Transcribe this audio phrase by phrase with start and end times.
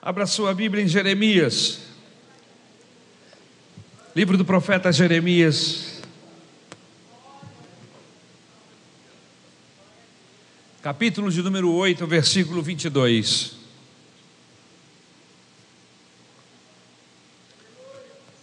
[0.00, 1.80] Abra sua Bíblia em Jeremias.
[4.14, 6.00] Livro do profeta Jeremias.
[10.80, 13.56] Capítulo de número 8, versículo 22.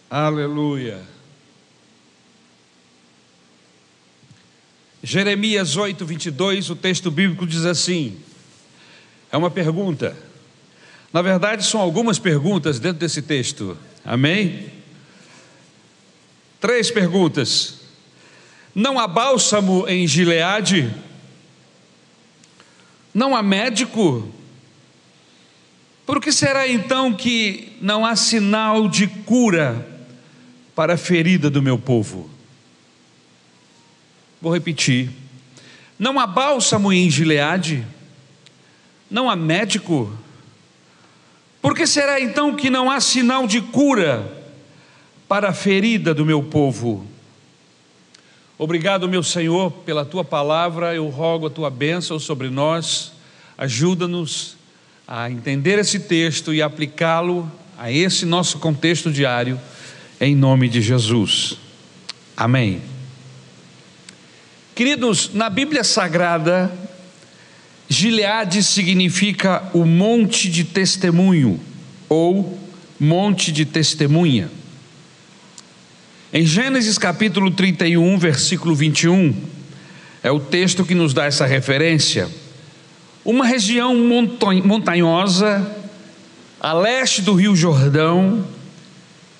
[0.10, 1.02] Aleluia.
[5.02, 8.22] Jeremias 8, 22, o texto bíblico diz assim:
[9.32, 10.25] é uma pergunta.
[11.16, 13.78] Na verdade, são algumas perguntas dentro desse texto.
[14.04, 14.70] Amém?
[16.60, 17.76] Três perguntas.
[18.76, 20.94] Não há bálsamo em Gileade?
[23.14, 24.30] Não há médico?
[26.06, 29.88] Por que será então que não há sinal de cura
[30.76, 32.30] para a ferida do meu povo?
[34.42, 35.12] Vou repetir.
[35.98, 37.88] Não há bálsamo em Gileade?
[39.10, 40.25] Não há médico?
[41.66, 44.32] Por que será então que não há sinal de cura
[45.28, 47.04] para a ferida do meu povo?
[48.56, 50.94] Obrigado, meu Senhor, pela tua palavra.
[50.94, 53.14] Eu rogo a tua bênção sobre nós.
[53.58, 54.56] Ajuda-nos
[55.08, 59.60] a entender esse texto e aplicá-lo a esse nosso contexto diário,
[60.22, 61.58] em nome de Jesus.
[62.38, 62.80] Amém.
[64.76, 66.72] Queridos, na Bíblia Sagrada,
[67.96, 71.58] Gileade significa o monte de testemunho
[72.10, 72.60] ou
[73.00, 74.52] monte de testemunha.
[76.34, 79.34] Em Gênesis capítulo 31, versículo 21,
[80.22, 82.28] é o texto que nos dá essa referência.
[83.24, 83.96] Uma região
[84.66, 85.66] montanhosa
[86.60, 88.46] a leste do Rio Jordão,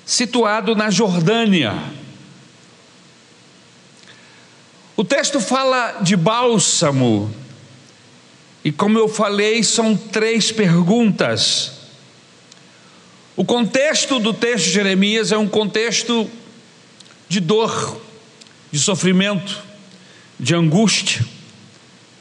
[0.06, 1.74] situado na Jordânia.
[4.96, 7.36] O texto fala de bálsamo,
[8.66, 11.72] e como eu falei, são três perguntas.
[13.36, 16.28] O contexto do texto de Jeremias é um contexto
[17.30, 18.02] de dor,
[18.72, 19.62] de sofrimento,
[20.40, 21.24] de angústia.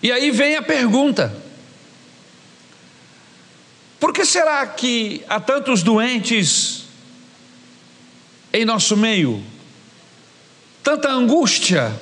[0.02, 1.34] E aí vem a pergunta:
[3.98, 6.84] por que será que há tantos doentes
[8.52, 9.42] em nosso meio?
[10.82, 11.98] Tanta angústia,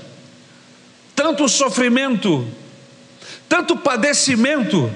[1.15, 2.45] tanto sofrimento,
[3.53, 4.91] tanto padecimento,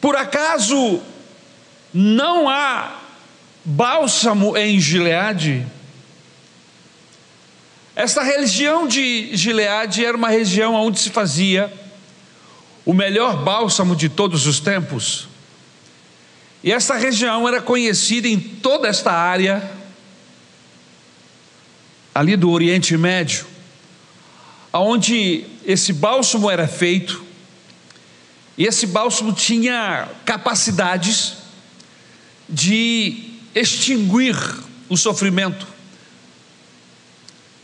[0.00, 1.02] por acaso
[1.92, 3.00] não há
[3.64, 5.66] bálsamo em Gileade?
[7.96, 11.72] Esta região de Gileade era uma região onde se fazia
[12.86, 15.26] o melhor bálsamo de todos os tempos.
[16.62, 19.68] E esta região era conhecida em toda esta área,
[22.14, 23.58] ali do Oriente Médio
[24.72, 27.22] onde esse bálsamo era feito,
[28.56, 31.34] e esse bálsamo tinha capacidades
[32.48, 34.34] de extinguir
[34.88, 35.66] o sofrimento,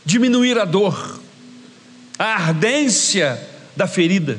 [0.05, 1.19] diminuir a dor,
[2.19, 3.41] a ardência
[3.75, 4.37] da ferida.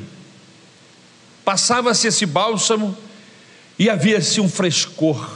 [1.43, 2.97] Passava-se esse bálsamo
[3.77, 5.29] e havia-se um frescor.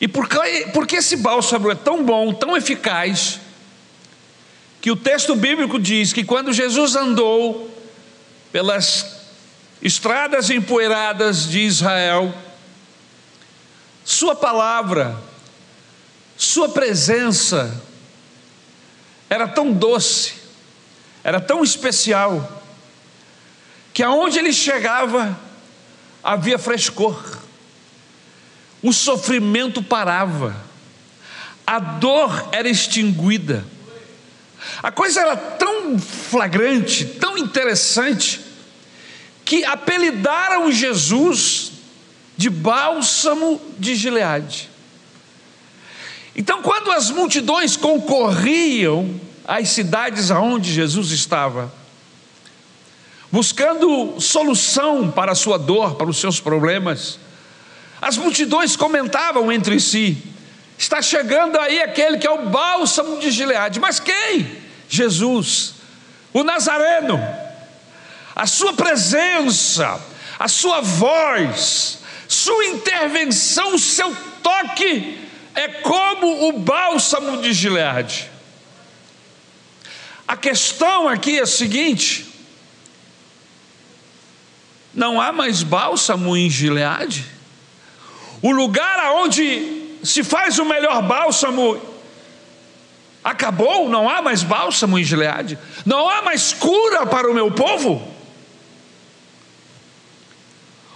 [0.00, 3.40] E por que, porque esse bálsamo é tão bom, tão eficaz,
[4.84, 7.74] que o texto bíblico diz que quando Jesus andou
[8.52, 9.30] pelas
[9.80, 12.34] estradas empoeiradas de Israel,
[14.04, 15.18] Sua palavra,
[16.36, 17.82] Sua presença
[19.30, 20.34] era tão doce,
[21.24, 22.62] era tão especial,
[23.94, 25.40] que aonde ele chegava
[26.22, 27.38] havia frescor,
[28.82, 30.54] o sofrimento parava,
[31.66, 33.64] a dor era extinguida,
[34.82, 38.40] a coisa era tão flagrante, tão interessante,
[39.44, 41.72] que apelidaram Jesus
[42.36, 44.70] de bálsamo de Gileade.
[46.36, 51.72] Então, quando as multidões concorriam às cidades aonde Jesus estava,
[53.30, 57.18] buscando solução para a sua dor, para os seus problemas,
[58.02, 60.18] as multidões comentavam entre si:
[60.76, 64.62] está chegando aí aquele que é o bálsamo de Gileade, mas quem?
[64.88, 65.74] Jesus,
[66.32, 67.20] o Nazareno,
[68.34, 70.00] a sua presença,
[70.38, 71.98] a sua voz,
[72.28, 75.18] sua intervenção, o seu toque
[75.54, 78.30] é como o bálsamo de Gileade.
[80.26, 82.26] A questão aqui é a seguinte:
[84.92, 87.24] não há mais bálsamo em Gileade?
[88.42, 89.73] O lugar aonde
[90.04, 91.80] se faz o melhor bálsamo
[93.24, 98.06] Acabou, não há mais bálsamo em Gileade, não há mais cura para o meu povo.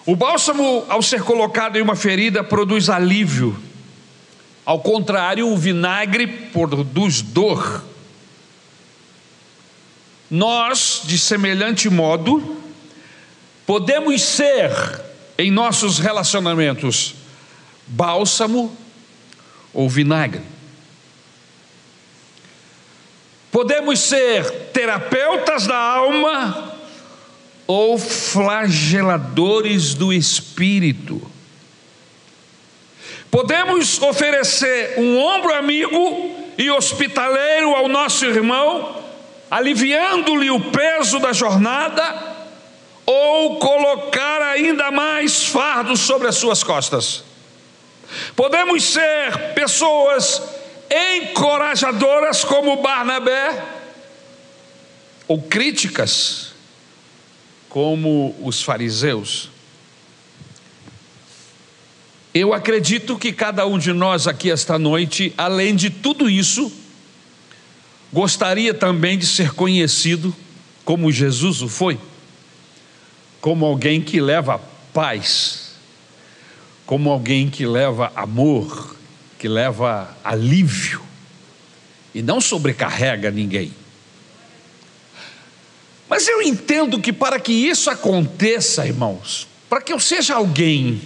[0.04, 3.58] O bálsamo, ao ser colocado em uma ferida, produz alívio.
[4.62, 7.82] Ao contrário, o vinagre produz dor.
[10.30, 12.62] Nós, de semelhante modo,
[13.66, 14.70] podemos ser,
[15.38, 17.14] em nossos relacionamentos,
[17.86, 18.76] bálsamo
[19.72, 20.42] ou vinagre.
[23.50, 26.74] Podemos ser terapeutas da alma
[27.66, 31.20] ou flageladores do espírito.
[33.30, 39.02] Podemos oferecer um ombro amigo e hospitaleiro ao nosso irmão,
[39.50, 42.36] aliviando-lhe o peso da jornada,
[43.04, 47.27] ou colocar ainda mais fardos sobre as suas costas.
[48.34, 50.42] Podemos ser pessoas
[50.90, 53.76] encorajadoras como Barnabé,
[55.26, 56.52] ou críticas
[57.68, 59.50] como os fariseus.
[62.32, 66.72] Eu acredito que cada um de nós aqui esta noite, além de tudo isso,
[68.12, 70.34] gostaria também de ser conhecido
[70.84, 71.98] como Jesus o foi,
[73.40, 74.60] como alguém que leva
[74.94, 75.67] paz,
[76.88, 78.96] como alguém que leva amor,
[79.38, 81.02] que leva alívio
[82.14, 83.74] e não sobrecarrega ninguém.
[86.08, 91.02] Mas eu entendo que para que isso aconteça, irmãos, para que eu seja alguém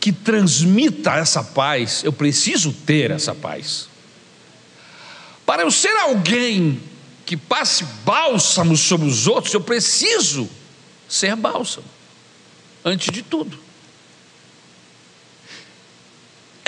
[0.00, 3.90] que transmita essa paz, eu preciso ter essa paz.
[5.44, 6.80] Para eu ser alguém
[7.26, 10.48] que passe bálsamo sobre os outros, eu preciso
[11.06, 11.84] ser bálsamo,
[12.82, 13.61] antes de tudo.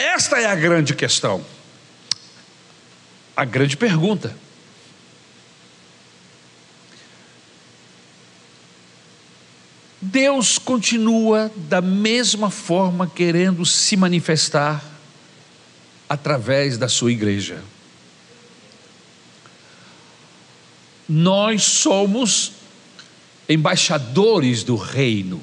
[0.05, 1.43] Esta é a grande questão,
[3.35, 4.37] a grande pergunta.
[9.99, 14.85] Deus continua da mesma forma querendo se manifestar
[16.06, 17.65] através da sua igreja.
[21.09, 22.53] Nós somos
[23.49, 25.43] embaixadores do reino.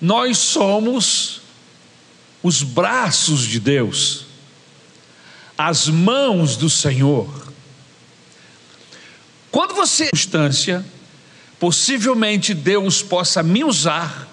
[0.00, 1.44] Nós somos
[2.42, 4.26] os braços de Deus,
[5.56, 7.28] as mãos do Senhor.
[9.50, 10.84] Quando você instância,
[11.58, 14.28] possivelmente Deus possa me usar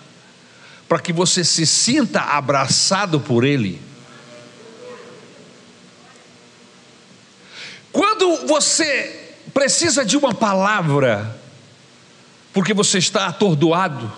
[0.87, 3.81] para que você se sinta abraçado por Ele.
[7.91, 11.39] Quando você precisa de uma palavra,
[12.51, 14.11] porque você está atordoado,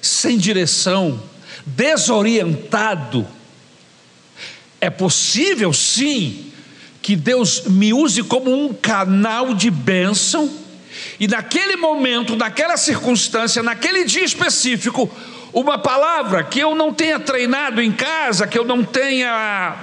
[0.00, 1.22] sem direção,
[1.66, 3.26] desorientado,
[4.80, 6.52] é possível sim
[7.02, 10.50] que Deus me use como um canal de bênção
[11.18, 15.10] e naquele momento, naquela circunstância, naquele dia específico,
[15.52, 19.76] uma palavra que eu não tenha treinado em casa, que eu não tenha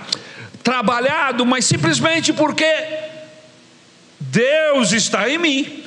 [0.63, 2.65] trabalhado, mas simplesmente porque
[4.19, 5.83] Deus está em mim.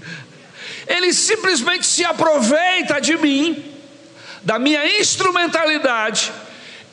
[0.86, 3.64] Ele simplesmente se aproveita de mim,
[4.46, 6.32] da minha instrumentalidade,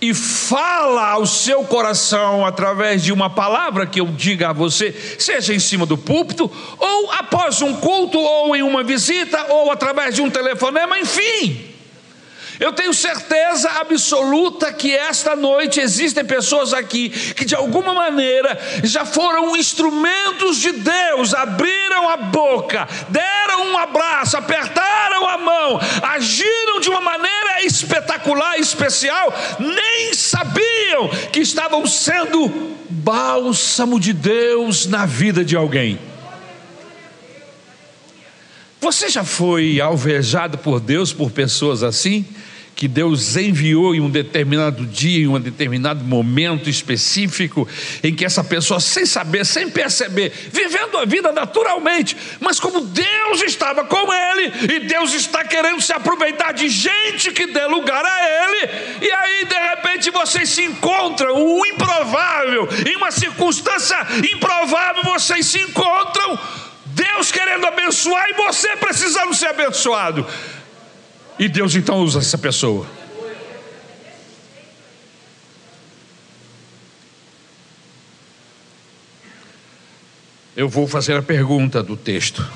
[0.02, 5.54] e fala ao seu coração através de uma palavra que eu diga a você, seja
[5.54, 10.22] em cima do púlpito, ou após um culto, ou em uma visita, ou através de
[10.24, 11.73] um telefonema, enfim.
[12.64, 19.06] Eu tenho certeza absoluta que esta noite existem pessoas aqui que de alguma maneira já
[19.06, 26.88] foram instrumentos de Deus, abriram a boca, deram um abraço, apertaram a mão, agiram de
[26.88, 32.48] uma maneira espetacular, especial, nem sabiam que estavam sendo
[32.90, 36.00] bálsamo de Deus na vida de alguém.
[38.80, 42.26] Você já foi alvejado por Deus por pessoas assim?
[42.76, 47.68] Que Deus enviou em um determinado dia, em um determinado momento específico,
[48.04, 53.42] em que essa pessoa, sem saber, sem perceber, vivendo a vida naturalmente, mas como Deus
[53.44, 58.46] estava com ele, e Deus está querendo se aproveitar de gente que dê lugar a
[58.46, 63.98] ele, e aí de repente vocês se encontram, o improvável, em uma circunstância
[64.34, 66.40] improvável, vocês se encontram,
[66.86, 70.26] Deus querendo abençoar e você precisando ser abençoado.
[71.38, 72.88] E Deus então usa essa pessoa.
[80.56, 82.48] Eu vou fazer a pergunta do texto.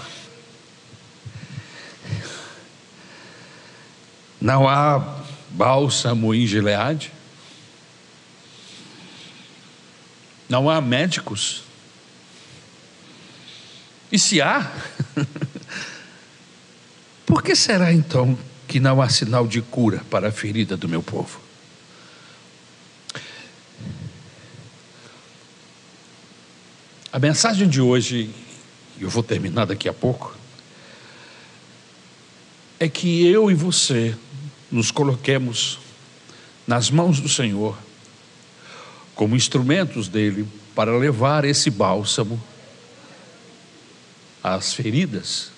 [4.40, 7.12] Não há bálsamo em Gileade?
[10.48, 11.64] Não há médicos?
[14.12, 14.72] E se há?
[17.26, 21.02] Por que será então que não há sinal de cura para a ferida do meu
[21.02, 21.40] povo?
[27.12, 28.30] A mensagem de hoje,
[29.00, 30.36] e eu vou terminar daqui a pouco,
[32.80, 34.16] é que eu e você
[34.72, 35.80] nos coloquemos
[36.68, 37.78] nas mãos do Senhor,
[39.16, 42.40] como instrumentos dele para levar esse bálsamo
[44.44, 45.50] às feridas.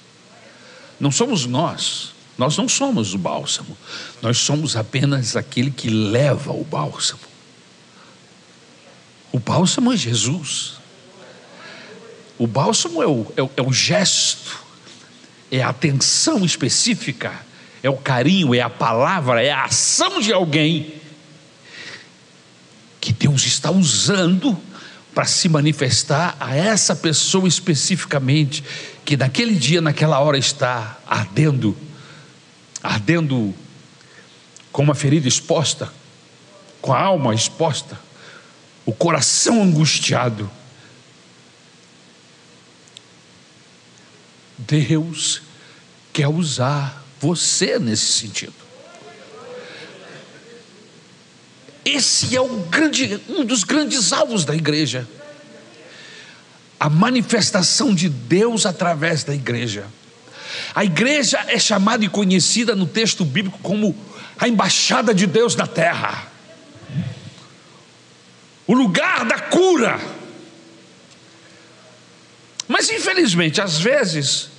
[0.99, 3.77] Não somos nós, nós não somos o bálsamo,
[4.21, 7.19] nós somos apenas aquele que leva o bálsamo.
[9.29, 10.75] O bálsamo é Jesus.
[12.37, 14.57] O bálsamo é o, é é o gesto,
[15.51, 17.33] é a atenção específica,
[17.83, 20.93] é o carinho, é a palavra, é a ação de alguém
[23.01, 24.57] que Deus está usando
[25.13, 28.63] para se manifestar a essa pessoa especificamente,
[29.03, 31.75] que naquele dia, naquela hora está ardendo,
[32.81, 33.53] ardendo
[34.71, 35.91] com uma ferida exposta,
[36.81, 37.99] com a alma exposta,
[38.85, 40.49] o coração angustiado.
[44.57, 45.41] Deus
[46.13, 48.53] quer usar você nesse sentido.
[51.83, 55.07] Esse é grande, um dos grandes alvos da igreja.
[56.79, 59.85] A manifestação de Deus através da igreja.
[60.73, 63.95] A igreja é chamada e conhecida no texto bíblico como
[64.37, 66.27] a embaixada de Deus na terra,
[68.65, 69.99] o lugar da cura.
[72.67, 74.49] Mas infelizmente, às vezes,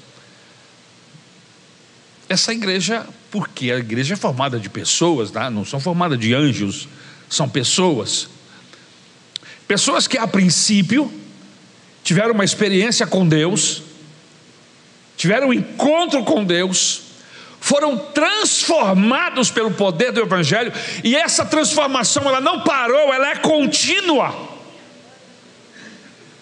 [2.29, 5.49] essa igreja, porque a igreja é formada de pessoas, tá?
[5.49, 6.89] não são formadas de anjos,
[7.29, 8.29] são pessoas.
[9.67, 11.13] Pessoas que a princípio
[12.03, 13.83] tiveram uma experiência com Deus,
[15.21, 17.03] tiveram um encontro com Deus,
[17.61, 20.73] foram transformados pelo poder do Evangelho,
[21.05, 24.35] e essa transformação ela não parou, ela é contínua,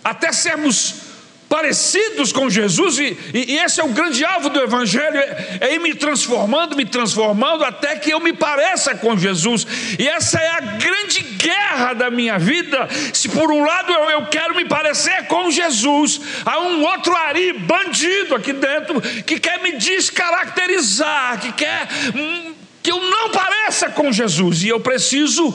[0.05, 1.08] até sermos
[1.49, 5.81] parecidos com Jesus, e, e, esse é o grande alvo do Evangelho: é, é ir
[5.81, 9.67] me transformando, me transformando, até que eu me pareça com Jesus,
[9.99, 12.89] e essa é a grande guerra da minha vida.
[13.15, 17.55] Se por um lado eu, eu quero me parecer com Jesus, há um outro Ari,
[17.55, 24.13] bandido aqui dentro, que quer me descaracterizar, que quer hum, que eu não pareça com
[24.13, 25.53] Jesus, e eu preciso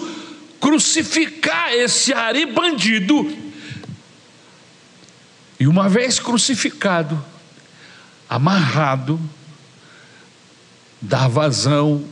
[0.59, 3.42] crucificar esse Ari bandido
[5.63, 7.23] e uma vez crucificado,
[8.27, 9.17] amarrado,
[10.99, 12.05] dá vazão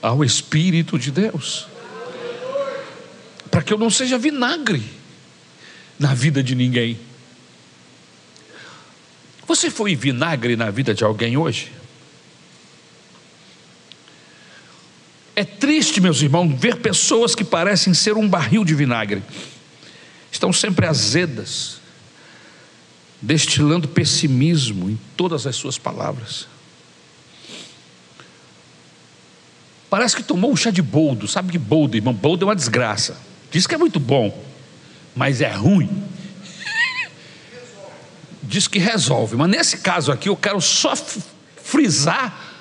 [0.00, 1.68] ao Espírito de Deus,
[3.50, 4.82] para que eu não seja vinagre
[5.98, 6.98] na vida de ninguém.
[9.46, 11.70] Você foi vinagre na vida de alguém hoje?
[15.34, 19.22] É triste, meus irmãos, ver pessoas que parecem ser um barril de vinagre,
[20.32, 21.84] estão sempre azedas,
[23.26, 26.46] destilando pessimismo em todas as suas palavras.
[29.90, 32.14] Parece que tomou um chá de boldo, sabe que boldo, irmão?
[32.14, 33.20] Boldo é uma desgraça.
[33.50, 34.44] Diz que é muito bom,
[35.14, 35.90] mas é ruim.
[38.44, 40.94] Diz que resolve, mas nesse caso aqui eu quero só
[41.56, 42.54] frisar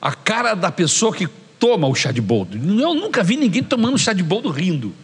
[0.00, 2.56] a cara da pessoa que toma o chá de boldo.
[2.56, 4.94] Eu nunca vi ninguém tomando chá de boldo rindo.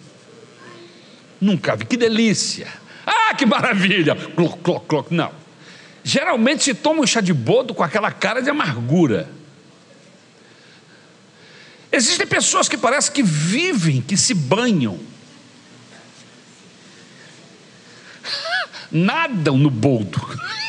[1.38, 2.81] Nunca vi, que delícia.
[3.32, 4.14] Ah, que maravilha!
[4.14, 5.10] Cloc, cloc, cloc.
[5.10, 5.32] Não.
[6.04, 9.30] Geralmente se toma um chá de bodo com aquela cara de amargura.
[11.90, 15.00] Existem pessoas que parecem que vivem, que se banham.
[18.92, 20.20] Nadam no boldo.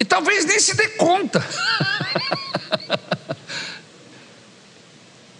[0.00, 1.40] E talvez nem se dê conta.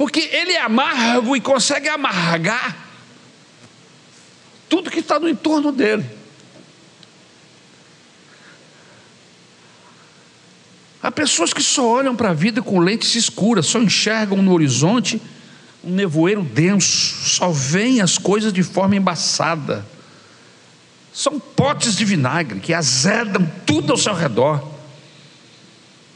[0.02, 2.76] Porque ele é amargo e consegue amargar
[4.68, 6.04] tudo que está no entorno dele.
[11.00, 15.22] Há pessoas que só olham para a vida com lentes escuras, só enxergam no horizonte
[15.84, 19.86] um nevoeiro denso, só veem as coisas de forma embaçada.
[21.12, 24.68] São potes de vinagre que azedam tudo ao seu redor,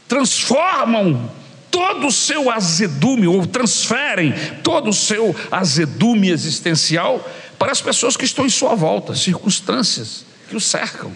[0.09, 1.31] transformam
[1.77, 7.23] todo o seu azedume, ou transferem todo o seu azedume existencial
[7.59, 11.11] para as pessoas que estão em sua volta, circunstâncias que o cercam.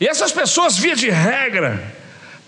[0.00, 1.96] E essas pessoas, via de regra,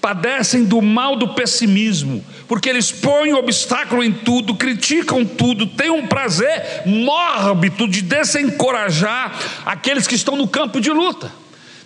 [0.00, 6.06] padecem do mal do pessimismo, porque eles põem obstáculo em tudo, criticam tudo, têm um
[6.06, 11.32] prazer mórbido de desencorajar aqueles que estão no campo de luta.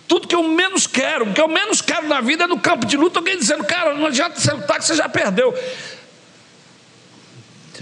[0.09, 2.83] Tudo que eu menos quero, o que eu menos quero na vida é no campo
[2.85, 5.53] de luta, alguém dizendo, cara, não adianta você lutar que você já perdeu.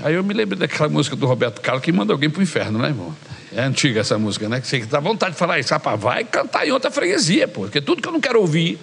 [0.03, 2.79] Aí eu me lembrei daquela música do Roberto Carlos que manda alguém para o inferno,
[2.79, 3.15] né, irmão?
[3.55, 4.59] É antiga essa música, né?
[4.59, 7.79] Que você dá vontade de falar isso, rapaz, vai cantar em outra freguesia, pô, porque
[7.79, 8.77] tudo que eu não quero ouvir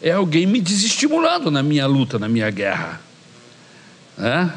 [0.00, 3.02] é alguém me desestimulando na minha luta, na minha guerra.
[4.16, 4.50] Né?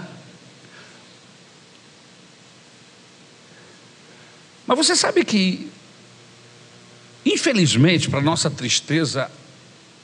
[4.65, 5.69] Mas você sabe que,
[7.25, 9.29] infelizmente, para nossa tristeza,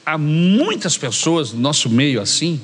[0.05, 2.61] há muitas pessoas no nosso meio assim.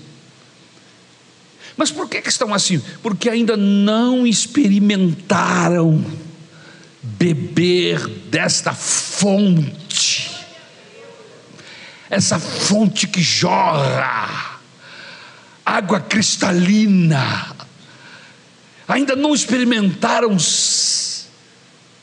[1.75, 2.81] Mas por que, que estão assim?
[3.01, 6.03] Porque ainda não experimentaram
[7.01, 10.31] beber desta fonte,
[12.09, 14.59] essa fonte que jorra,
[15.65, 17.53] água cristalina,
[18.87, 20.37] ainda não experimentaram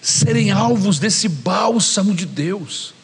[0.00, 2.95] serem alvos desse bálsamo de Deus.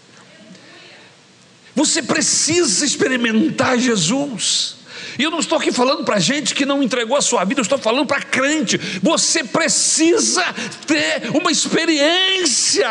[1.75, 4.77] Você precisa experimentar Jesus.
[5.19, 7.63] E eu não estou aqui falando para gente que não entregou a sua vida, eu
[7.63, 8.79] estou falando para crente.
[9.03, 10.43] Você precisa
[10.87, 12.89] ter uma experiência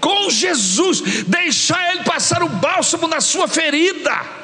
[0.00, 4.43] com Jesus, deixar Ele passar o bálsamo na sua ferida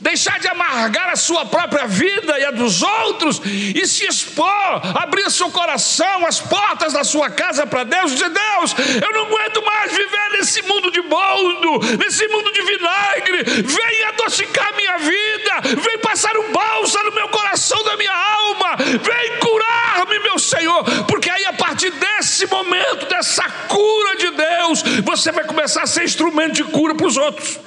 [0.00, 5.30] deixar de amargar a sua própria vida e a dos outros e se expor, abrir
[5.30, 9.92] seu coração, as portas da sua casa para Deus, dizer: Deus, eu não aguento mais
[9.92, 16.36] viver nesse mundo de boldo, nesse mundo de vinagre, vem adocicar minha vida, vem passar
[16.36, 21.52] um balsa no meu coração, da minha alma, vem curar-me, meu Senhor, porque aí a
[21.52, 26.94] partir desse momento, dessa cura de Deus, você vai começar a ser instrumento de cura
[26.94, 27.58] para os outros.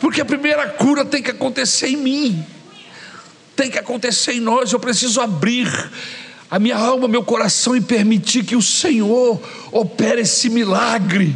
[0.00, 2.46] Porque a primeira cura tem que acontecer em mim,
[3.56, 4.72] tem que acontecer em nós.
[4.72, 5.68] Eu preciso abrir
[6.50, 9.40] a minha alma, meu coração e permitir que o Senhor
[9.72, 11.34] opere esse milagre,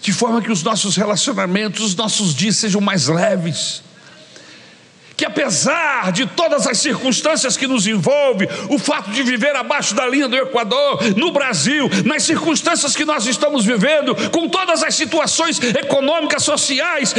[0.00, 3.83] de forma que os nossos relacionamentos, os nossos dias sejam mais leves
[5.16, 10.06] que apesar de todas as circunstâncias que nos envolvem, o fato de viver abaixo da
[10.06, 15.60] linha do Equador, no Brasil, nas circunstâncias que nós estamos vivendo, com todas as situações
[15.62, 17.14] econômicas, sociais,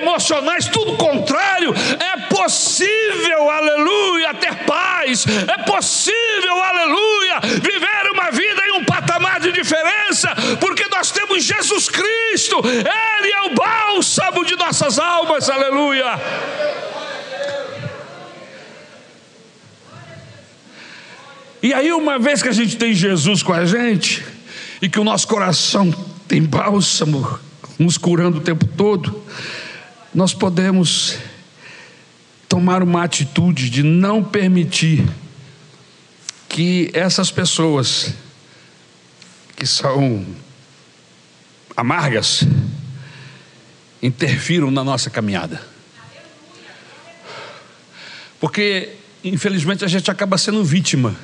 [0.00, 8.72] emocionais, tudo contrário, é possível, aleluia, ter paz, é possível, aleluia, viver uma vida em
[8.72, 14.98] um patamar de diferença, porque nós temos Jesus Cristo, Ele é o bálsamo de nossas
[14.98, 16.20] almas, aleluia.
[21.62, 24.24] E aí, uma vez que a gente tem Jesus com a gente,
[24.82, 25.92] e que o nosso coração
[26.26, 27.38] tem bálsamo,
[27.78, 29.22] nos curando o tempo todo,
[30.12, 31.18] nós podemos
[32.48, 35.08] tomar uma atitude de não permitir
[36.48, 38.12] que essas pessoas
[39.54, 40.26] que são
[41.76, 42.42] amargas
[44.02, 45.64] interfiram na nossa caminhada.
[48.40, 51.16] Porque, infelizmente, a gente acaba sendo vítima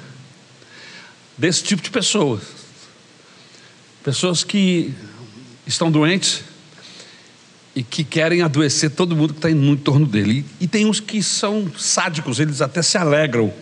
[1.38, 2.42] desse tipo de pessoas.
[4.02, 4.92] Pessoas que
[5.66, 6.42] estão doentes
[7.76, 10.44] e que querem adoecer todo mundo que está em torno dele.
[10.60, 13.52] E, e tem uns que são sádicos, eles até se alegram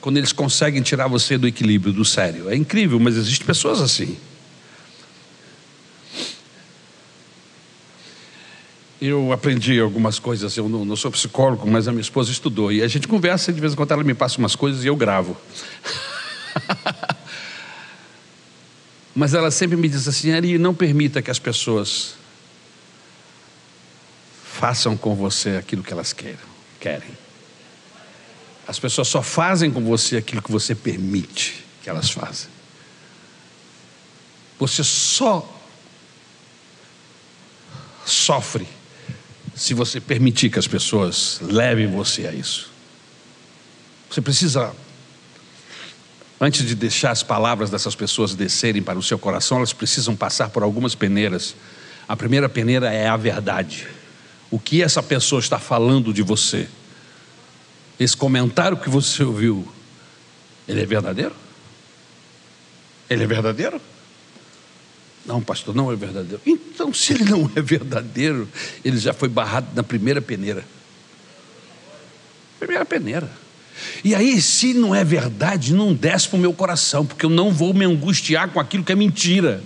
[0.00, 2.50] quando eles conseguem tirar você do equilíbrio, do sério.
[2.50, 4.16] É incrível, mas existem pessoas assim.
[9.00, 12.70] Eu aprendi algumas coisas, eu não, não, sou psicólogo, mas a minha esposa estudou.
[12.70, 14.88] E a gente conversa e de vez em quando ela me passa umas coisas e
[14.88, 15.36] eu gravo.
[19.14, 22.14] Mas ela sempre me diz assim: Ari, não permita que as pessoas
[24.44, 26.38] façam com você aquilo que elas queiram,
[26.80, 27.10] querem.
[28.66, 32.50] As pessoas só fazem com você aquilo que você permite que elas façam.
[34.58, 35.60] Você só
[38.06, 38.66] sofre
[39.54, 42.70] se você permitir que as pessoas levem você a isso.
[44.08, 44.74] Você precisa
[46.44, 50.50] Antes de deixar as palavras dessas pessoas descerem para o seu coração, elas precisam passar
[50.50, 51.54] por algumas peneiras.
[52.08, 53.86] A primeira peneira é a verdade.
[54.50, 56.68] O que essa pessoa está falando de você?
[57.96, 59.72] Esse comentário que você ouviu,
[60.66, 61.32] ele é verdadeiro?
[63.08, 63.80] Ele é verdadeiro?
[65.24, 66.42] Não, pastor, não é verdadeiro.
[66.44, 68.48] Então, se ele não é verdadeiro,
[68.84, 70.64] ele já foi barrado na primeira peneira.
[72.58, 73.30] Primeira peneira.
[74.04, 77.52] E aí, se não é verdade, não desce para o meu coração, porque eu não
[77.52, 79.62] vou me angustiar com aquilo que é mentira,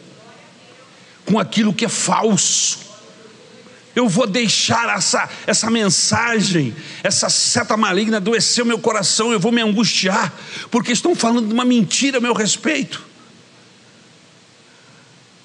[1.25, 2.87] com aquilo que é falso.
[3.95, 9.51] Eu vou deixar essa, essa mensagem, essa seta maligna adoecer o meu coração, eu vou
[9.51, 10.33] me angustiar,
[10.71, 13.03] porque estão falando de uma mentira a meu respeito.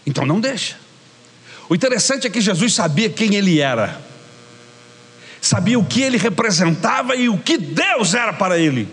[0.06, 0.76] Então não deixa.
[1.70, 4.02] O interessante é que Jesus sabia quem ele era,
[5.42, 8.88] sabia o que ele representava e o que Deus era para ele.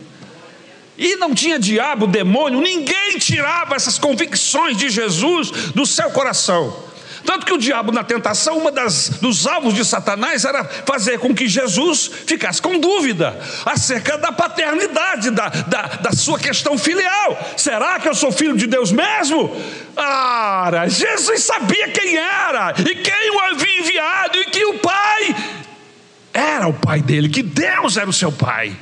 [0.97, 6.89] E não tinha diabo, demônio, ninguém tirava essas convicções de Jesus do seu coração.
[7.25, 11.35] Tanto que o diabo, na tentação, uma das dos alvos de Satanás era fazer com
[11.35, 17.39] que Jesus ficasse com dúvida acerca da paternidade, da, da, da sua questão filial.
[17.57, 19.55] Será que eu sou filho de Deus mesmo?
[19.95, 25.37] Ah, Jesus sabia quem era e quem o havia enviado, e que o Pai
[26.39, 28.77] era o Pai dele, que Deus era o seu Pai.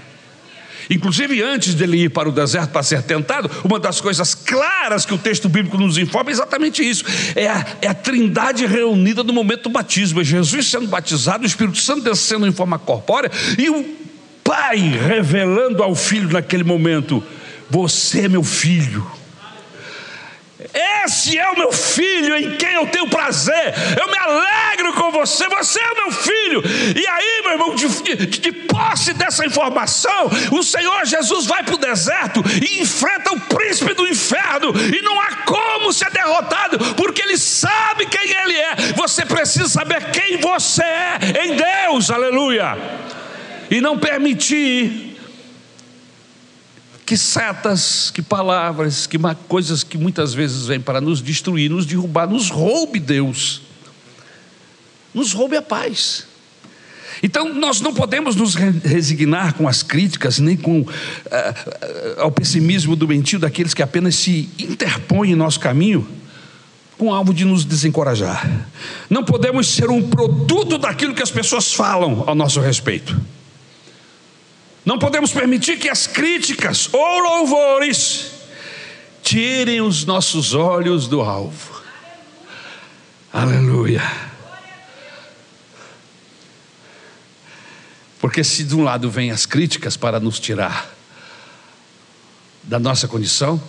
[0.88, 5.12] Inclusive, antes dele ir para o deserto para ser tentado, uma das coisas claras que
[5.12, 9.32] o texto bíblico nos informa é exatamente isso: é a, é a trindade reunida no
[9.32, 10.20] momento do batismo.
[10.20, 13.84] É Jesus sendo batizado, o Espírito Santo descendo em forma corpórea e o
[14.44, 17.22] Pai revelando ao filho naquele momento:
[17.68, 19.15] Você é meu filho.
[20.74, 23.74] Esse é o meu filho em quem eu tenho prazer.
[24.00, 25.48] Eu me alegro com você.
[25.48, 26.62] Você é o meu filho.
[26.96, 31.74] E aí, meu irmão, de, de, de posse dessa informação, o Senhor Jesus vai para
[31.74, 34.72] o deserto e enfrenta o príncipe do inferno.
[34.94, 38.76] E não há como ser derrotado, porque ele sabe quem ele é.
[38.96, 42.10] Você precisa saber quem você é em Deus.
[42.10, 42.76] Aleluia.
[43.70, 45.15] E não permitir
[47.06, 49.16] que setas, que palavras, que
[49.46, 53.62] coisas que muitas vezes vêm para nos destruir, nos derrubar, nos roube Deus,
[55.14, 56.26] nos roube a paz.
[57.22, 62.96] Então nós não podemos nos resignar com as críticas, nem com uh, uh, ao pessimismo
[63.38, 66.06] daqueles que apenas se interpõem em nosso caminho
[66.98, 68.68] com alvo de nos desencorajar.
[69.08, 73.16] Não podemos ser um produto daquilo que as pessoas falam ao nosso respeito.
[74.86, 78.30] Não podemos permitir que as críticas ou louvores
[79.20, 81.82] tirem os nossos olhos do alvo.
[83.32, 84.00] Aleluia.
[88.20, 90.88] Porque se de um lado vêm as críticas para nos tirar
[92.62, 93.60] da nossa condição,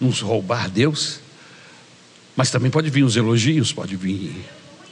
[0.00, 1.20] nos roubar Deus,
[2.34, 4.34] mas também pode vir os elogios, pode vir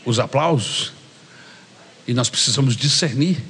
[0.04, 0.92] os aplausos,
[2.06, 3.42] e nós precisamos discernir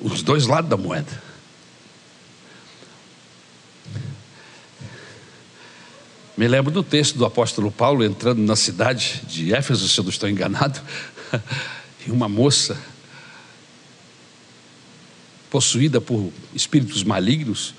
[0.00, 1.22] os dois lados da moeda.
[6.36, 10.10] Me lembro do texto do apóstolo Paulo entrando na cidade de Éfeso, se eu não
[10.10, 10.80] estou enganado,
[12.06, 12.78] e uma moça
[15.50, 17.74] possuída por espíritos malignos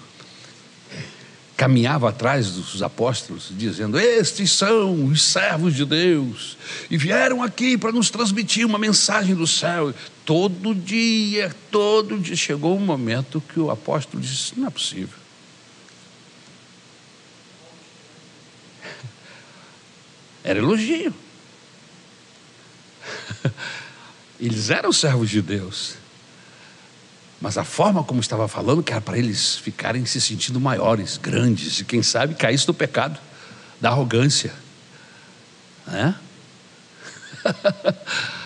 [1.59, 6.57] caminhava atrás dos apóstolos, dizendo: Estes são os servos de Deus,
[6.89, 9.93] e vieram aqui para nos transmitir uma mensagem do céu.
[10.29, 15.17] Todo dia, todo dia, chegou um momento que o apóstolo disse: Não é possível.
[20.43, 21.15] Era elogio.
[24.39, 25.95] Eles eram servos de Deus.
[27.41, 31.79] Mas a forma como estava falando, que era para eles ficarem se sentindo maiores, grandes,
[31.79, 33.19] e quem sabe caísse no pecado
[33.81, 34.53] da arrogância.
[35.87, 36.13] Né?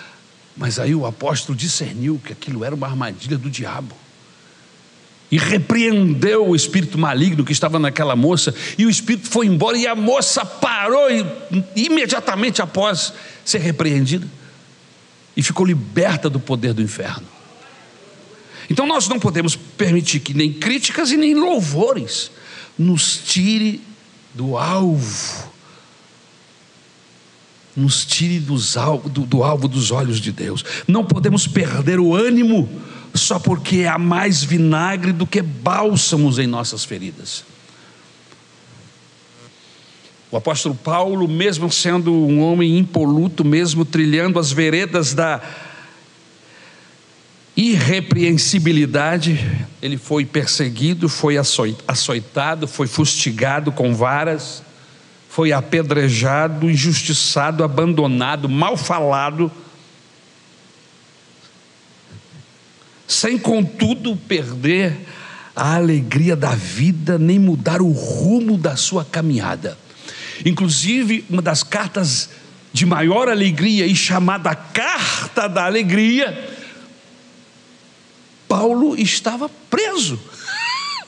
[0.56, 3.96] Mas aí o apóstolo discerniu que aquilo era uma armadilha do diabo.
[5.32, 9.88] E repreendeu o espírito maligno que estava naquela moça, e o espírito foi embora, e
[9.88, 11.26] a moça parou e,
[11.76, 13.14] imediatamente após
[13.44, 14.28] ser repreendida,
[15.36, 17.28] e ficou liberta do poder do inferno.
[18.70, 22.32] Então nós não podemos permitir que nem críticas e nem louvores
[22.78, 23.82] nos tire
[24.34, 25.53] do alvo,
[27.76, 30.64] nos tire dos alvo, do, do alvo dos olhos de Deus.
[30.88, 32.70] Não podemos perder o ânimo
[33.14, 37.44] só porque há mais vinagre do que bálsamos em nossas feridas.
[40.32, 45.40] O apóstolo Paulo, mesmo sendo um homem impoluto, mesmo trilhando as veredas da
[47.56, 49.40] irrepreensibilidade,
[49.80, 51.38] ele foi perseguido, foi
[51.88, 54.64] açoitado, foi fustigado com varas,
[55.34, 59.52] foi apedrejado, injustiçado, abandonado, mal falado,
[63.08, 64.96] sem contudo perder
[65.56, 69.76] a alegria da vida, nem mudar o rumo da sua caminhada.
[70.46, 72.30] Inclusive, uma das cartas
[72.72, 76.48] de maior alegria e chamada Carta da Alegria,
[78.48, 80.20] Paulo estava preso.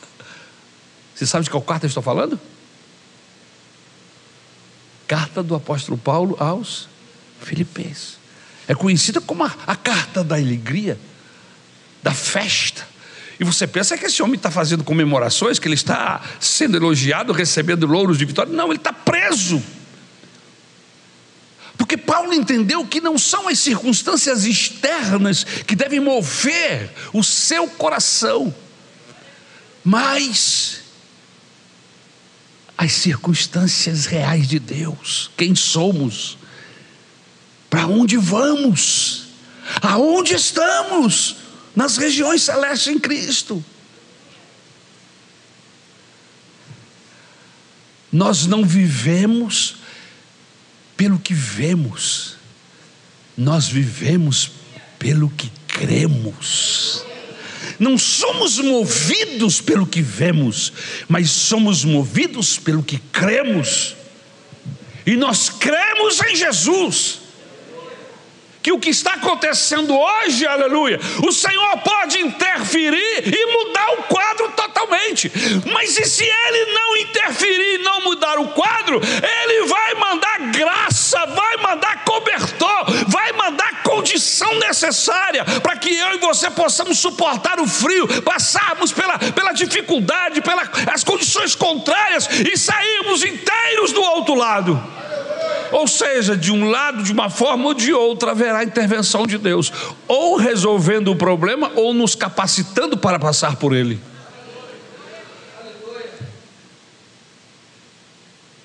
[1.13, 2.39] Você sabe de qual carta eu estou falando?
[5.07, 6.87] Carta do apóstolo Paulo aos
[7.41, 8.17] Filipenses.
[8.67, 10.97] É conhecida como a, a carta da alegria,
[12.01, 12.87] da festa.
[13.39, 17.85] E você pensa que esse homem está fazendo comemorações, que ele está sendo elogiado, recebendo
[17.85, 18.51] louros de vitória.
[18.51, 19.61] Não, ele está preso.
[21.77, 28.53] Porque Paulo entendeu que não são as circunstâncias externas que devem mover o seu coração,
[29.83, 30.84] mas
[32.85, 36.37] as circunstâncias reais de Deus, quem somos,
[37.67, 39.25] para onde vamos,
[39.81, 41.37] aonde estamos,
[41.75, 43.63] nas regiões celestes em Cristo.
[48.11, 49.77] Nós não vivemos
[50.95, 52.37] pelo que vemos,
[53.35, 54.51] nós vivemos
[54.99, 57.03] pelo que cremos.
[57.79, 60.71] Não somos movidos pelo que vemos,
[61.07, 63.95] mas somos movidos pelo que cremos.
[65.05, 67.24] E nós cremos em Jesus
[68.65, 74.49] que o que está acontecendo hoje, aleluia, o Senhor pode interferir e mudar o quadro
[74.53, 75.31] totalmente.
[75.71, 81.27] Mas e se Ele não interferir e não mudar o quadro, Ele vai mandar graça,
[81.27, 87.67] vai mandar cobertor, vai mandar condição necessária para que eu e você possamos suportar o
[87.67, 95.04] frio, passarmos pela, pela dificuldade, pelas condições contrárias e sairmos inteiros do outro lado.
[95.75, 99.73] Ou seja, de um lado, de uma forma ou de outra, haverá intervenção de Deus,
[100.07, 103.99] ou resolvendo o problema, ou nos capacitando para passar por ele.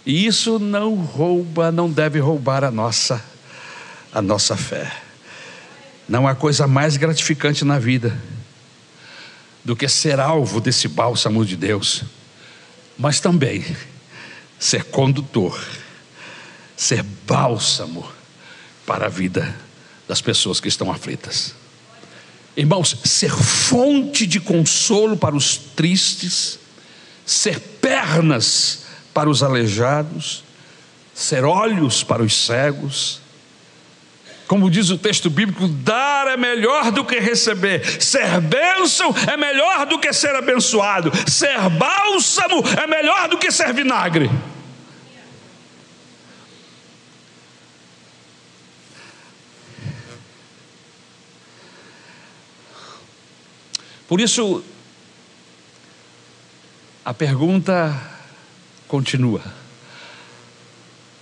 [0.06, 3.20] E isso não rouba, não deve roubar a nossa
[4.12, 4.92] a nossa fé.
[6.08, 8.16] Não há coisa mais gratificante na vida
[9.64, 12.04] do que ser alvo desse bálsamo de Deus,
[12.96, 13.64] mas também
[14.60, 15.60] ser condutor
[16.80, 18.10] ser bálsamo
[18.86, 19.54] para a vida
[20.08, 21.54] das pessoas que estão aflitas.
[22.56, 26.58] Irmãos, ser fonte de consolo para os tristes,
[27.26, 30.42] ser pernas para os aleijados,
[31.12, 33.20] ser olhos para os cegos.
[34.48, 39.84] Como diz o texto bíblico, dar é melhor do que receber, ser bênção é melhor
[39.84, 44.30] do que ser abençoado, ser bálsamo é melhor do que ser vinagre.
[54.10, 54.64] Por isso,
[57.04, 57.96] a pergunta
[58.88, 59.40] continua: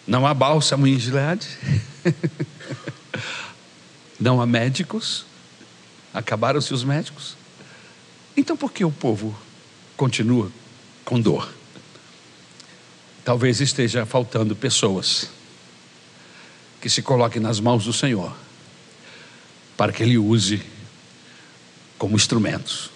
[0.06, 1.46] não há bálsamo em Gileade?
[4.18, 5.26] não há médicos?
[6.14, 7.36] Acabaram-se os médicos?
[8.34, 9.38] Então por que o povo
[9.94, 10.50] continua
[11.04, 11.52] com dor?
[13.22, 15.28] Talvez esteja faltando pessoas
[16.80, 18.34] que se coloquem nas mãos do Senhor,
[19.76, 20.77] para que Ele use
[21.98, 22.90] como instrumentos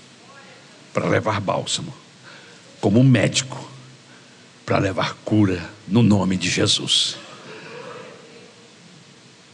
[0.95, 1.93] para levar bálsamo,
[2.81, 3.73] como médico
[4.65, 7.17] para levar cura no nome de Jesus.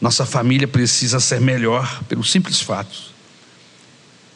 [0.00, 2.96] Nossa família precisa ser melhor pelo simples fato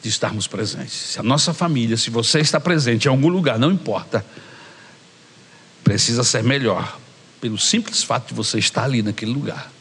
[0.01, 0.93] de estarmos presentes.
[0.93, 4.25] Se a nossa família, se você está presente em algum lugar, não importa,
[5.83, 6.99] precisa ser melhor
[7.39, 9.71] pelo simples fato de você estar ali naquele lugar.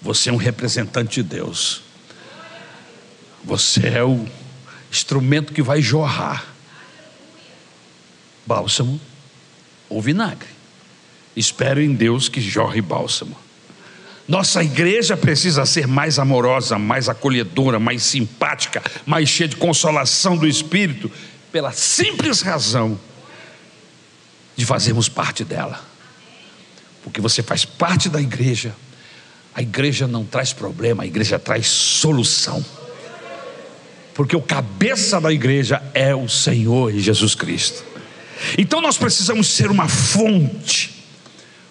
[0.00, 1.82] Você é um representante de Deus.
[3.44, 4.24] Você é o
[4.90, 6.52] instrumento que vai jorrar
[8.46, 9.00] bálsamo
[9.88, 10.48] ou vinagre.
[11.34, 13.36] Espero em Deus que jorre bálsamo.
[14.28, 20.46] Nossa igreja precisa ser mais amorosa, mais acolhedora, mais simpática, mais cheia de consolação do
[20.46, 21.10] Espírito,
[21.50, 22.98] pela simples razão
[24.56, 25.84] de fazermos parte dela.
[27.02, 28.74] Porque você faz parte da igreja,
[29.54, 32.64] a igreja não traz problema, a igreja traz solução
[34.14, 37.84] porque o cabeça da igreja é o Senhor Jesus Cristo.
[38.58, 41.04] Então nós precisamos ser uma fonte,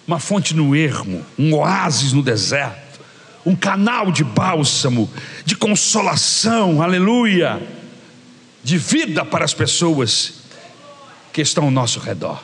[0.06, 3.00] uma fonte no ermo, um oásis no deserto,
[3.44, 5.10] um canal de bálsamo,
[5.44, 7.60] de consolação, aleluia,
[8.62, 10.34] de vida para as pessoas
[11.32, 12.42] que estão ao nosso redor.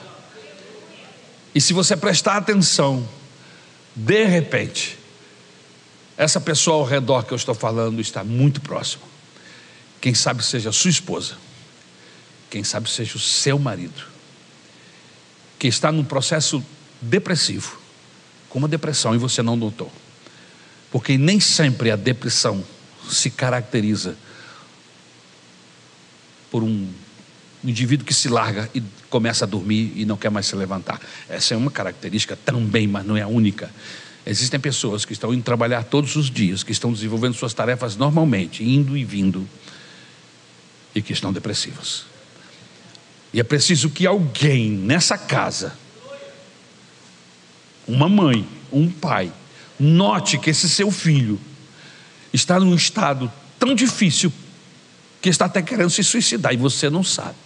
[1.54, 3.08] E se você prestar atenção,
[3.94, 4.98] de repente,
[6.16, 9.02] essa pessoa ao redor que eu estou falando está muito próximo.
[10.00, 11.36] Quem sabe seja a sua esposa,
[12.50, 14.02] quem sabe seja o seu marido,
[15.58, 16.64] que está num processo
[17.00, 17.78] depressivo,
[18.48, 19.92] com uma depressão e você não notou.
[20.90, 22.64] Porque nem sempre a depressão
[23.10, 24.16] se caracteriza
[26.50, 26.88] por um
[27.62, 31.00] indivíduo que se larga e começa a dormir e não quer mais se levantar.
[31.28, 33.70] Essa é uma característica também, mas não é a única.
[34.24, 38.62] Existem pessoas que estão indo trabalhar todos os dias, que estão desenvolvendo suas tarefas normalmente,
[38.62, 39.48] indo e vindo,
[40.94, 42.06] e que estão depressivos.
[43.32, 45.76] E é preciso que alguém nessa casa,
[47.86, 49.32] uma mãe, um pai,
[49.78, 51.40] note que esse seu filho
[52.32, 54.32] está num estado tão difícil
[55.20, 57.36] que está até querendo se suicidar e você não sabe.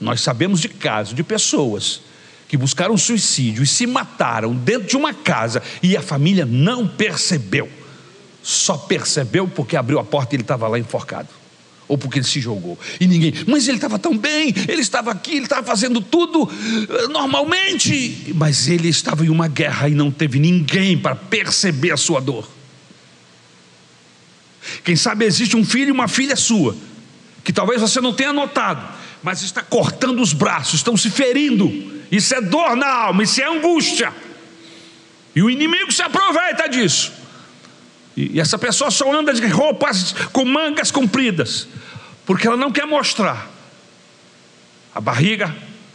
[0.00, 2.00] Nós sabemos de casos de pessoas
[2.48, 7.77] que buscaram suicídio e se mataram dentro de uma casa e a família não percebeu.
[8.48, 11.28] Só percebeu porque abriu a porta e ele estava lá enforcado.
[11.86, 12.78] Ou porque ele se jogou.
[12.98, 16.50] E ninguém, mas ele estava tão bem, ele estava aqui, ele estava fazendo tudo
[16.88, 18.32] eh, normalmente.
[18.34, 22.48] Mas ele estava em uma guerra e não teve ninguém para perceber a sua dor.
[24.82, 26.74] Quem sabe existe um filho e uma filha sua,
[27.44, 28.82] que talvez você não tenha notado,
[29.22, 31.70] mas está cortando os braços, estão se ferindo.
[32.10, 34.10] Isso é dor na alma, isso é angústia.
[35.36, 37.17] E o inimigo se aproveita disso.
[38.20, 41.68] E essa pessoa só anda de roupas com mangas compridas,
[42.26, 43.48] porque ela não quer mostrar
[44.92, 45.54] a barriga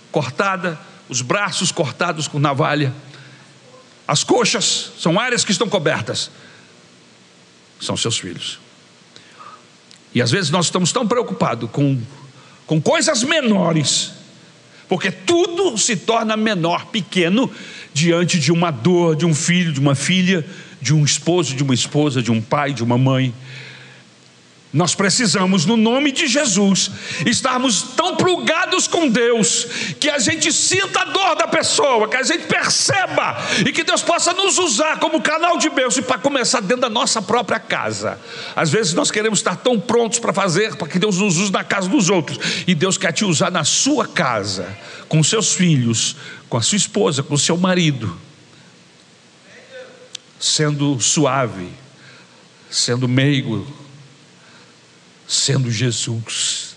[0.09, 2.93] cortada, os braços cortados com navalha,
[4.07, 6.31] as coxas são áreas que estão cobertas,
[7.81, 8.57] são seus filhos.
[10.15, 12.01] E às vezes nós estamos tão preocupados com,
[12.65, 14.13] com coisas menores,
[14.87, 17.51] porque tudo se torna menor, pequeno,
[17.93, 20.47] diante de uma dor de um filho, de uma filha,
[20.83, 23.33] de um esposo, de uma esposa, de um pai, de uma mãe.
[24.73, 26.91] Nós precisamos, no nome de Jesus,
[27.25, 29.65] estarmos tão plugados com Deus,
[29.99, 34.01] que a gente sinta a dor da pessoa, que a gente perceba, e que Deus
[34.01, 38.19] possa nos usar como canal de bênção para começar dentro da nossa própria casa.
[38.55, 41.63] Às vezes nós queremos estar tão prontos para fazer, para que Deus nos use na
[41.63, 44.67] casa dos outros, e Deus quer te usar na sua casa,
[45.07, 46.15] com seus filhos,
[46.49, 48.17] com a sua esposa, com o seu marido,
[50.43, 51.69] sendo suave,
[52.69, 53.65] sendo meigo,
[55.25, 56.75] sendo Jesus.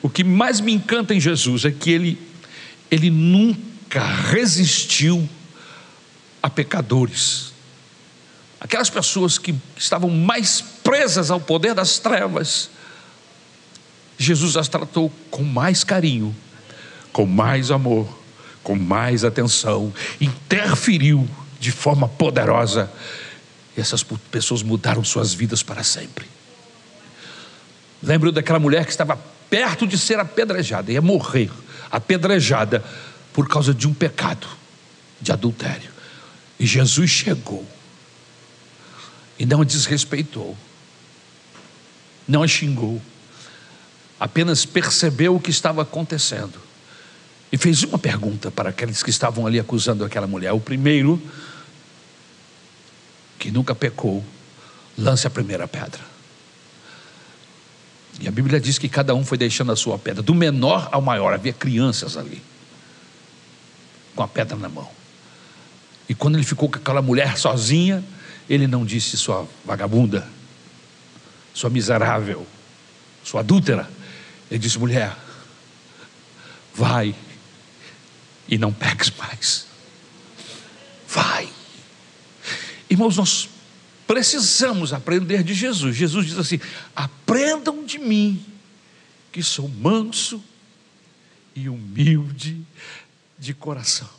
[0.00, 2.18] O que mais me encanta em Jesus é que ele,
[2.90, 5.28] ele nunca resistiu
[6.42, 7.52] a pecadores,
[8.58, 12.70] aquelas pessoas que estavam mais presas ao poder das trevas.
[14.16, 16.34] Jesus as tratou com mais carinho,
[17.12, 18.17] com mais amor,
[18.68, 21.26] com mais atenção, interferiu
[21.58, 22.92] de forma poderosa
[23.74, 26.26] e essas pessoas mudaram suas vidas para sempre.
[28.02, 31.50] Lembro daquela mulher que estava perto de ser apedrejada, ia morrer,
[31.90, 32.84] apedrejada,
[33.32, 34.46] por causa de um pecado,
[35.18, 35.90] de adultério.
[36.60, 37.66] E Jesus chegou
[39.38, 40.54] e não a desrespeitou,
[42.28, 43.00] não a xingou,
[44.20, 46.67] apenas percebeu o que estava acontecendo
[47.50, 50.52] e fez uma pergunta para aqueles que estavam ali acusando aquela mulher.
[50.52, 51.20] O primeiro
[53.38, 54.24] que nunca pecou,
[54.96, 56.00] lance a primeira pedra.
[58.20, 61.00] E a Bíblia diz que cada um foi deixando a sua pedra, do menor ao
[61.00, 62.42] maior, havia crianças ali,
[64.16, 64.90] com a pedra na mão.
[66.08, 68.04] E quando ele ficou com aquela mulher sozinha,
[68.50, 70.26] ele não disse sua vagabunda,
[71.54, 72.44] sua miserável,
[73.22, 73.88] sua adúltera.
[74.50, 75.14] Ele disse: mulher,
[76.74, 77.14] vai
[78.48, 79.66] e não peques mais.
[81.06, 81.48] Vai.
[82.88, 83.48] Irmãos, nós
[84.06, 85.94] precisamos aprender de Jesus.
[85.94, 86.60] Jesus diz assim:
[86.96, 88.44] aprendam de mim,
[89.30, 90.42] que sou manso
[91.54, 92.60] e humilde
[93.38, 94.17] de coração.